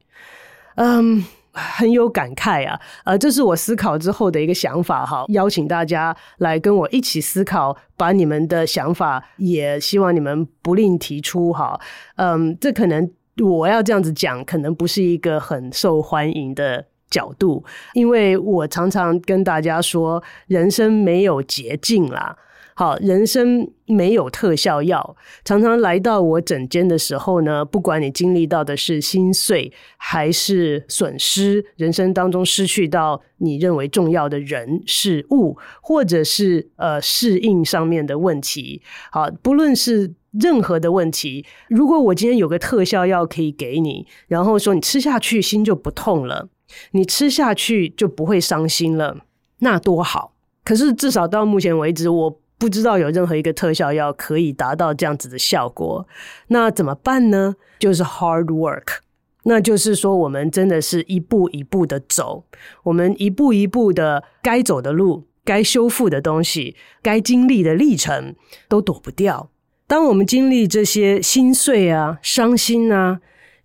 [0.76, 11.80] 嗯，很有感慨啊，呃，这是我思考之后的一个想法哈，邀请大家来跟我一起思考，把你们的想法也希望你们不吝提出哈，
[12.18, 13.12] 嗯，这可能
[13.44, 16.86] 我要这样子讲，可能不是一个很受欢迎的。
[17.10, 22.36] 角度，因为我常常跟大家说，人生没有捷径啦。
[22.76, 25.18] 好，人生没有特效药。
[25.44, 46.48] 常常来到我诊间的时候呢，不管你经历到的是心碎还是损失，人生当中失去到你认为重要的人事物，或者是呃适应上面的问题，好，不论是任何的问题，如果我今天有个特效药可以给你，然后说你吃下去心就不痛了。
[46.92, 49.18] 你吃下去就不会伤心了，
[49.60, 50.34] 那多好！
[50.64, 56.08] 可是至少到目前为止，我不知道有任何一个特效药可以达到这样子的效果。
[56.50, 57.56] 那怎么办呢？
[57.80, 58.98] 就是 hard work，
[59.44, 62.46] 那就是说我们真的是一步一步的走，
[62.84, 68.36] 我们一步一步的该走的路、该修复的东西、该经历的历程
[68.68, 69.50] 都躲不掉。
[69.88, 73.22] 当我们经历这些心碎啊、伤心啊。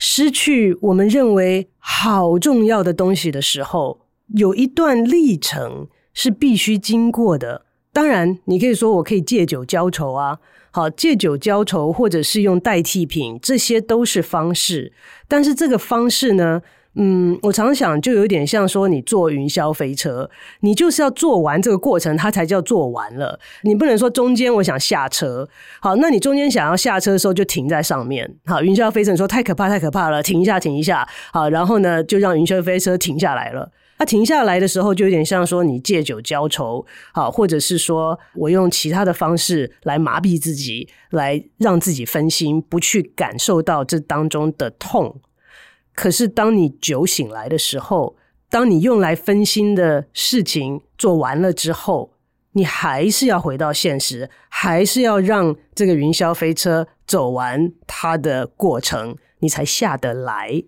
[0.06, 4.00] 失去我们认为好重要的东西的时候，
[4.34, 7.64] 有一段历程是必须经过的。
[7.90, 10.38] 当然，你可以说我可以借酒浇愁啊，
[10.70, 14.92] 好，借酒浇愁，或者是用代替品，这些都是方式。
[15.26, 16.60] 但是这个方式呢？
[16.96, 20.30] 嗯，我常想，就有点像说，你坐云霄飞车，
[20.60, 23.38] 你就是要做完这个过程，它才叫做完了。
[23.62, 25.48] 你不能说中间我想下车，
[25.80, 33.70] 好，那你中间想要下车的时候就停在上面，好，云霄飞车你说太可怕，太可怕了，停一下，停一下，好，然后呢，就让云霄飞车停下来了。
[33.96, 45.20] 它停下来的时候，就有点像说你借酒浇愁，好，或者是说我用其他的方式来麻痹自己，来让自己分心，不去感受到这当中的痛。
[45.94, 48.16] 可是，当你酒醒来的时候，
[48.50, 52.12] 当你用来分心的事情做完了之后，
[52.52, 60.62] 你还是要回到现实，还是要让这个云霄飞车走完它的过程，你才下得来。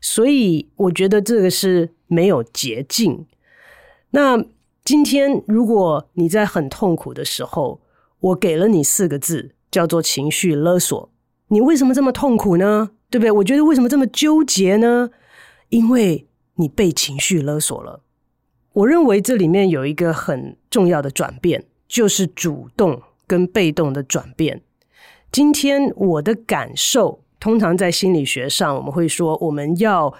[0.00, 3.26] 所以，我觉得这个是没有捷径。
[4.10, 4.44] 那
[4.84, 7.80] 今天，如果你在很痛苦的时候，
[8.20, 11.10] 我给了你四个字，叫做情绪勒索。
[11.48, 12.90] 你为什么这么痛苦呢？
[13.10, 13.30] 对不对？
[13.30, 15.10] 我觉得为什么这么纠结呢？
[15.68, 18.00] 因为你被情绪勒索了。
[18.72, 24.62] 我认为这里面有一个很重要的转变，就是主动跟被动的转变。
[25.30, 30.14] 今天我的感受，通常在心理学上，我们会说我们要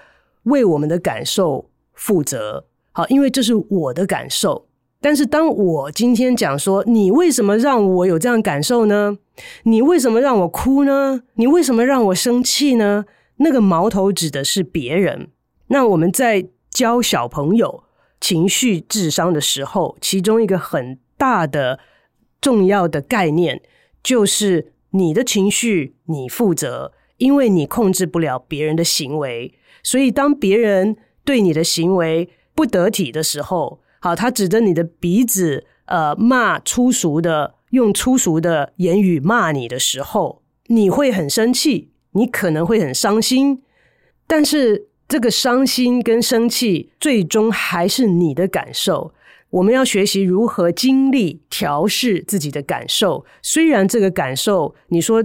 [0.45, 2.67] 为我们的感受负责。
[2.93, 4.68] 好，因为这是我的感受。
[5.01, 9.19] 但是当我今天讲说，你为什么让我有这样感受呢？
[9.63, 11.23] 你为什么让我哭呢？
[11.35, 13.05] 你为什么让我生气呢？
[13.37, 15.29] 那个矛头指的是别人。
[15.69, 17.85] 那我们在教小朋友
[18.21, 21.79] 情绪智商的时候，其中一个很大的
[22.41, 23.63] 重要的概念
[24.03, 29.55] 就是你的情绪你负责，因为你控制不了别人的行为。
[29.85, 43.63] 所以当别人对你的行为不得体的时候，好，他指着你的鼻子，呃，骂粗俗的，用粗俗的言语骂你的时候，你会很生气，你可能会很伤心，
[44.27, 49.13] 但是这个伤心跟生气，最终还是你的感受。
[49.51, 53.25] 我们要学习如何经历、调试自己的感受。
[53.41, 55.25] 虽然这个感受，你说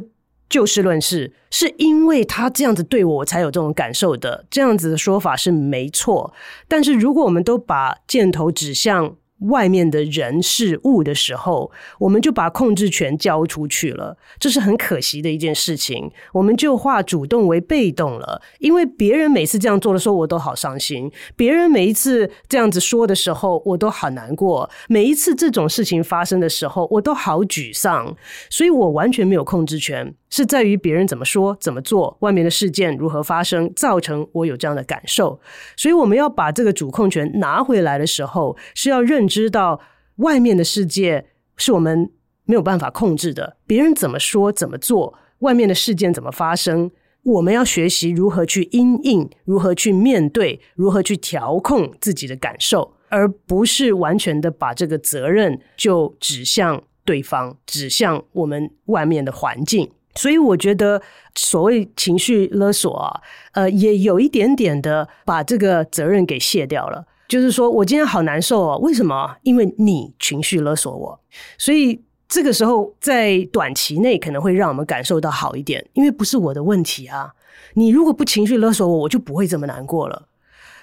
[0.54, 6.32] 就事论事，是因为他这样子对我，才有这种感受的，这样子的说法是没错。
[6.68, 9.16] 但是如果我们都把箭头指向
[9.50, 16.12] 外面的人事物的时候，我们就把控制权交出去了，这是很可惜的一件事情。
[16.34, 28.16] 我们就化主动为被动了，因为别人每次这样做的时候，我都好伤心；别人每一次这样子说的时候，我都好难过；每一次这种事情发生的时候，我都好沮丧。
[28.52, 30.14] 所以我完全没有控制权。
[30.36, 35.40] 是在于别人怎么说、怎么做，外面的事件如何发生，造成我有这样的感受。
[35.78, 39.80] 所以我们要把这个主控权拿回来的时候，是要认知到
[40.16, 42.10] 外面的世界是我们
[42.46, 43.58] 没有办法控制的。
[43.68, 46.90] 别人怎么说、怎么做，外面的事件怎么发生，
[47.22, 59.92] 我们要学习如何去因应，如何去面对，如何去调控自己的感受，而不是完全的把这个责任就指向对方，指向我们外面的环境。
[60.16, 61.02] 所以我觉得，
[61.36, 63.22] 所谓情绪勒索啊，
[63.54, 67.06] 呃，也有一点点的把这个责任给卸掉了。
[67.28, 69.36] 就是说我今天好难受哦，为什么？
[69.42, 71.20] 因为你情绪勒索我。
[71.58, 77.34] 所以这个时候在短期内可能会让我们感受到好一点，因为不是我的问题啊。
[77.74, 80.28] 你如果不情绪勒索我，我就不会这么难过了。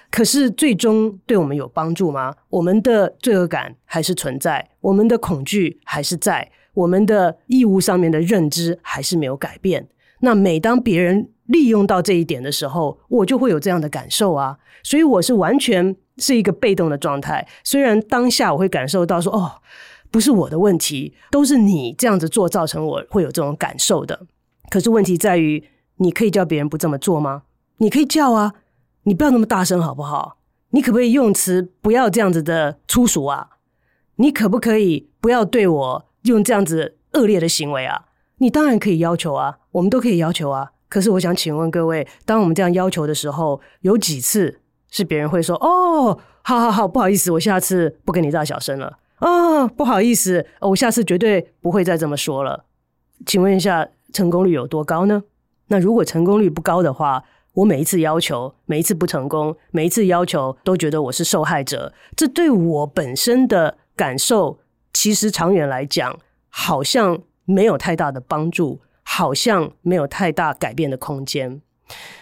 [0.09, 2.35] 可是最终对我们有帮助吗？
[2.49, 6.51] 我们的罪恶感还是存在，我们的恐惧还是在。
[6.73, 9.87] 我们的义务上面的认知还是没有改变。
[10.21, 14.57] 那每当别人利用到这一点的时候，我就会有这样的感受啊。
[14.83, 17.47] 所以我是完全是一个被动的状态。
[17.63, 19.61] 虽然当下我会感受到说，哦，
[20.09, 24.27] 不是我的问题，都是你这样子做造成我会有这种感受的。
[24.69, 25.63] 可是问题在于，
[25.97, 27.43] 你可以叫别人不这么做吗？
[27.77, 28.53] 你可以叫啊，
[29.03, 30.37] 你不要那么大声好不好？
[30.69, 33.49] 你可不可以用词不要这样子的粗俗啊？
[34.15, 36.05] 你可不可以不要对我？
[36.23, 38.05] 用这样子恶劣的行为啊，
[38.37, 40.71] 你当然可以要求啊，我们都可以要求啊。
[40.87, 44.59] 可是我想请问各位，当我们这样要求的时候，有几次
[44.89, 52.65] 是别人会说：“哦，好好好，不好意思，我下次不跟你大小声了。”哦，不好意思，我下次绝对不会再这么说了。
[53.25, 55.23] 请问一下，成功率有多高呢？
[55.67, 64.59] 那如果成功率不高的话，我每一次要求，每一次不成功，每一次要求都觉得我是受害者，这对我本身的感受。
[64.93, 66.19] 其实长远来讲，
[66.49, 71.61] 好像没有太大的帮助，好像没有太大改变的空间，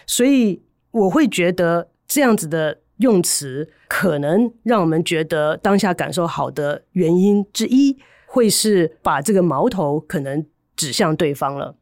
[0.06, 10.46] 所以我会觉得这样子的用词，可能让我们觉得当下感受好的原因之一，会是把这个矛头可能
[10.76, 11.76] 指向对方了。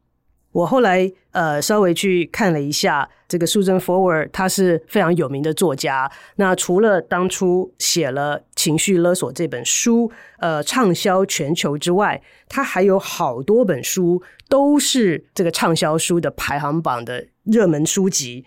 [0.51, 6.11] 我后来呃稍微去看了一下这个 Susan Forward，他是非常有名的作家。
[6.35, 18.43] 那除了当初写了《情绪勒索》这本书，呃畅销全球之外，他还有好多本书都是这个畅销书的排行榜的热门书籍。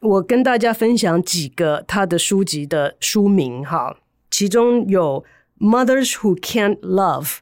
[0.00, 3.96] 我跟大家分享几个他的书籍的书名哈，
[4.30, 5.24] 其中有
[5.64, 7.36] 《Mothers Who Can't Love: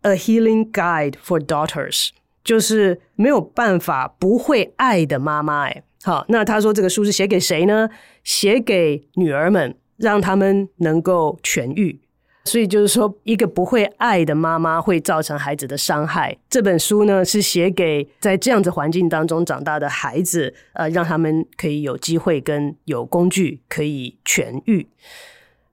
[0.00, 2.08] A Healing Guide for Daughters》。
[2.42, 7.88] 就是没有办法不会爱的妈妈，哎，好，那他说这个书是写给谁呢？
[8.24, 12.00] 写给女儿们，让他们能够痊愈。
[12.46, 16.36] 所以就是说，一个不会爱的妈妈会造成孩子的伤害。
[16.48, 24.88] 这本书呢是写给在这样子环境当中长大的孩子，呃，让他们可以有机会跟有工具可以痊愈。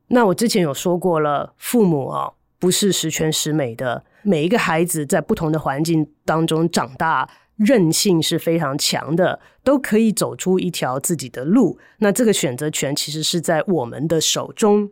[0.10, 4.04] 那我之前有说过了，父母啊，不是十全十美的。
[4.24, 11.78] 每一个孩子在不同的环境当中长大，韧性是非常强的，都可以走出一条自己的路。
[12.00, 14.90] 那这个选择权其实是在我们的手中，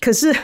[0.00, 0.34] 可是。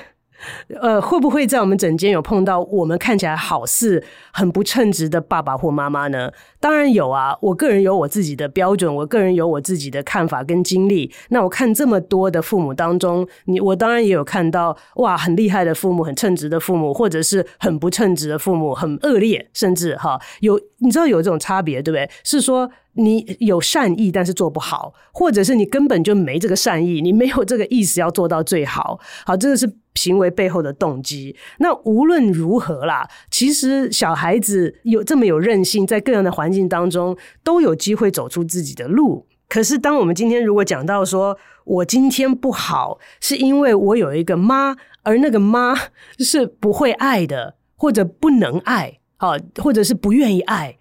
[0.81, 6.33] 呃，会不会在我们诊间有碰到我们看起来好似很不称职的爸爸或妈妈呢？
[6.61, 11.13] 当然有啊，我个人有我自己的标准，我个人有我自己的看法跟经历。
[11.29, 22.09] 那我看这么多的父母当中，你我当然也有看到哇，很厉害的父母，很称职的父母，或者是很不称职的父母，很恶劣，甚至哈有你知道有这种差别，对不对？
[22.25, 22.71] 是说。
[22.95, 29.01] 你有善意，但是做不好，或者是你根本就没这个善意，你没有这个意思要做到最好。
[29.25, 31.35] 好，这个是行为背后的动机。
[31.59, 39.27] 那无论如何啦，其实小孩子有这么有韧性，在各样的环境当中都有机会走出自己的路。
[39.49, 45.75] 可是，当我们今天如果讲到说我今天不好，是因为我有一个妈，而那个妈
[46.19, 50.77] 是不会爱的，或者不能爱，好，或者是不愿意爱，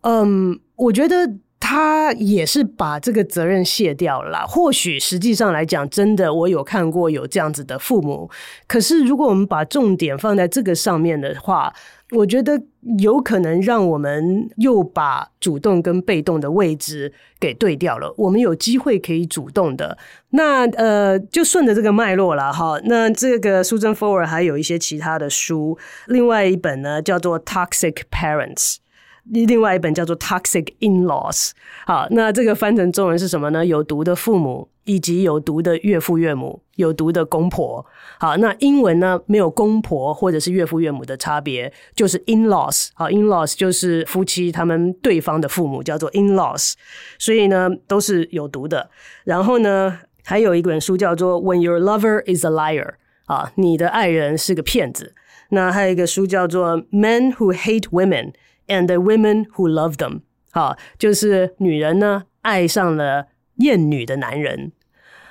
[0.00, 0.58] 嗯。
[0.80, 4.46] 我觉得他也是把这个责任卸掉了。
[4.46, 8.30] 或许实际上来讲，真的我有看过有这样子的父母。
[8.66, 11.70] 可是如果我们把重点放在这个上面的话，
[12.12, 12.60] 我觉得
[12.98, 18.12] 有可能让我们又把主动跟被动的位置给对掉了。
[18.16, 19.98] 我们有机会可以主动的，
[20.30, 22.80] 那呃，就顺着这个脉络了哈。
[22.84, 28.76] 那这个 Susan Forward 还有一些其他的书，另外一本呢叫做《Toxic Parents》。
[29.24, 31.48] 另外一本叫做《Toxic In-Laws》，
[31.86, 33.64] 好，那这个翻成中文是什么呢？
[33.64, 37.84] 有毒的父母，以及有毒的岳父岳母，有毒的公婆。
[38.18, 42.88] 好，那英文呢，没有公婆或者是岳父岳母的差别，就是 In-Laws。
[42.94, 46.72] 好，In-Laws 就是夫妻他们对方的父母，叫做 In-Laws。
[47.18, 48.90] 所以呢，都是有毒的。
[49.24, 52.86] 然后呢，还有一本书叫做《When Your Lover Is a Liar》，
[53.26, 55.14] 啊，你的爱人是个骗子。
[55.50, 58.32] 那还有一个书叫做《Men Who Hate Women》。
[58.70, 60.20] And the women who love them，
[60.52, 64.70] 好，就是女人呢爱上了厌女的男人，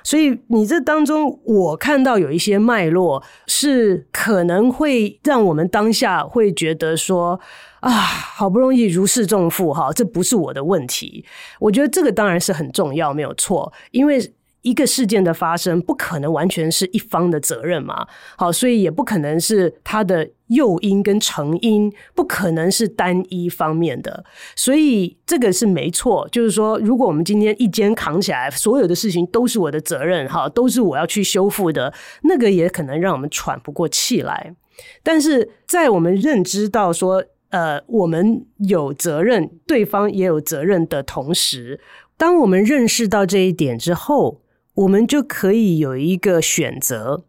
[0.04, 7.40] 所以你这当中我看到有一些脉络是可能会让我们当下会觉得说
[7.80, 11.24] 啊，好不容易如释重负哈，这不是我的问题。
[11.60, 14.34] 我觉得这个当然是很重要，没有错，因为。
[14.62, 24.24] 一个事件的发生不可能完全是一方的责任嘛，好，所以也不可能是他的诱因跟成因不可能是单一方面的，
[24.54, 26.28] 所以这个是没错。
[26.30, 31.92] 就是说，如果我们今天一肩扛起来，所有的事情都是我的责任，哈，都是我要去修复的，
[32.22, 34.54] 那个也可能让我们喘不过气来。
[35.02, 41.80] 但是在我们认知到说，呃，我们有责任，对方也有责任的同时，
[42.16, 44.40] 当我们认识到这一点之后，
[44.74, 47.24] 我们就可以有一个选择，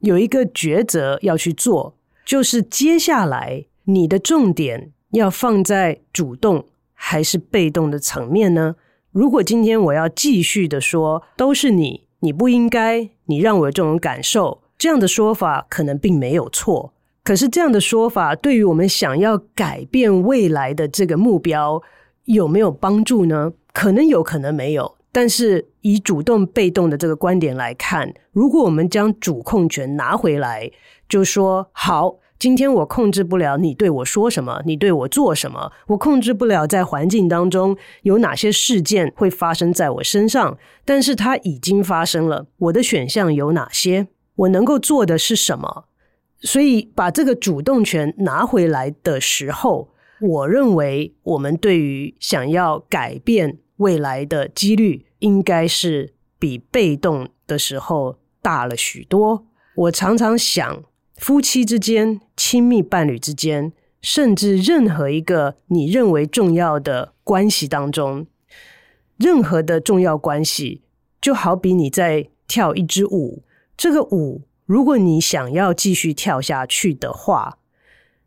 [0.00, 1.95] 有一个抉择要去做，
[2.26, 8.74] 就是接下来你的重点要放在主动还是被动的层面呢？
[9.12, 16.92] 如果今天我要继续的说都是你，你不应该，你让我有这种感受，这样的说法可能并没有错。
[17.22, 21.80] 可是这样的说法对于我们想要改变未来的这个目标
[22.24, 23.52] 有没有帮助呢？
[23.72, 24.95] 可能有可能没有。
[25.16, 30.70] 但是以主动被动的这个观点来看，如果我们将主控权拿回来，
[31.08, 44.08] 就说好，今天我控制不了你对我说什么，你对我做什么，我控制不了在环境当中有哪些事件会发生在我身上，但是它已经发生了，我的选项有哪些？
[44.34, 45.86] 我能够做的是什么？
[46.42, 49.88] 所以把这个主动权拿回来的时候，
[50.20, 59.46] 我认为我们对于想要改变未来的几率应该是比被动的时候大了许多。
[59.74, 60.84] 我常常想，
[61.16, 68.26] 夫妻之间、亲密伴侣之间，甚至任何一个你认为重要的关系当中，
[69.16, 70.82] 任何的重要关系，
[71.20, 73.42] 就好比你在跳一支舞。
[73.76, 77.58] 这个舞，如果你想要继续跳下去的话，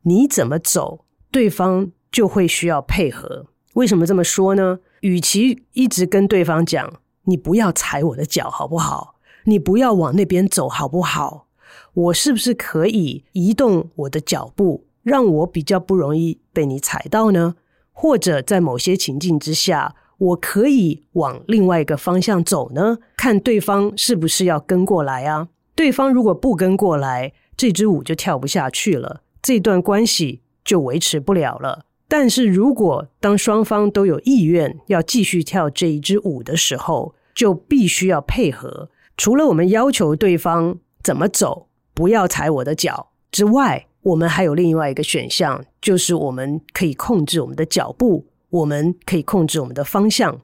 [0.03, 3.47] 你怎么走，对方就会需要配合。
[3.73, 4.79] 为什么这么说呢？
[5.01, 9.15] 与其一直跟对方讲“你不要踩我的脚，好不好？
[9.45, 11.47] 你不要往那边走，好不好？
[11.93, 17.55] 我是不是可以移动我的脚步，让我比较不容易被你踩到呢？
[17.91, 22.99] 或者在某些情境之下，我可以往另外一个方向走呢？
[23.17, 25.47] 看对方是不是要跟过来啊？
[25.75, 31.85] 对方如果不跟过来，这支舞就跳不下去了，这段关系就维持不了了。
[32.09, 38.89] 但是如果当双方都有意愿要继续跳这一支舞的时候，就必须要配合。
[39.15, 50.41] 除了我们要求对方怎么走，不要踩我的脚之外，我们还有另外一个选项，就是我们可以控制我们的脚步，我们可以控制我们的方向。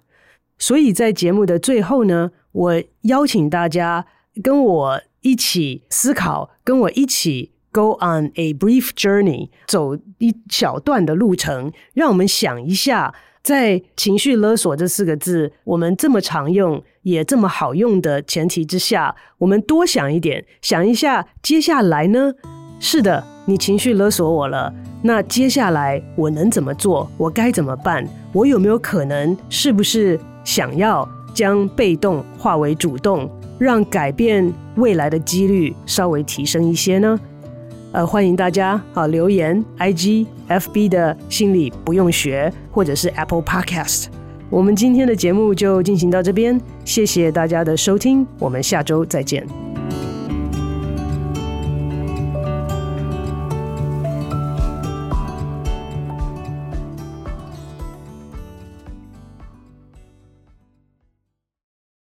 [0.59, 4.05] 所以在节目的最后呢，我邀请大家
[4.43, 7.55] 跟我一起思考，跟我一起。
[7.76, 13.13] Go on a brief journey，走一小段的路程，让我们想一下，
[13.43, 22.34] 在情绪勒索这四个字我们这么常用也这么好用的前提之下，我们多想一点，想一下接下来呢？
[22.80, 24.73] 是的，你情绪勒索我了，
[25.03, 27.11] 那接下来我能怎么做？
[27.17, 28.07] 我该怎么办？
[28.32, 29.36] 我有没有可能？
[29.49, 37.19] 是不是想要将被动化为主动，让改变未来的几率稍微提升一些呢？
[37.96, 44.08] 呃，欢迎大家啊留言，IG、FB 的心理不用学，或者是 Apple Podcast。
[44.50, 49.48] 我们今天的节目就进行到这边，谢谢大家的收听，我们下周再见。